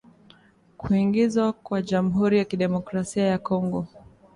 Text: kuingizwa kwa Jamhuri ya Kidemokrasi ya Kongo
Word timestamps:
kuingizwa 0.79 1.53
kwa 1.53 1.81
Jamhuri 1.81 2.37
ya 2.37 2.45
Kidemokrasi 2.45 3.19
ya 3.19 3.37
Kongo 3.37 3.87